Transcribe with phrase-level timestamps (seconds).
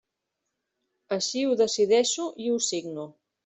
[1.17, 3.09] Així ho decideixo i ho signo.